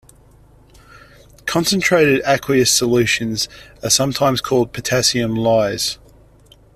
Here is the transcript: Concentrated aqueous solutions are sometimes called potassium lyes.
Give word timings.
Concentrated 1.45 2.23
aqueous 2.25 2.75
solutions 2.75 3.47
are 3.83 3.91
sometimes 3.91 4.41
called 4.41 4.73
potassium 4.73 5.35
lyes. 5.35 5.99